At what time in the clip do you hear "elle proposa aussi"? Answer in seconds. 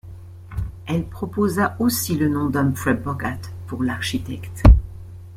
0.87-2.15